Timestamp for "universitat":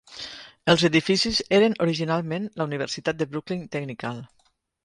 2.71-3.21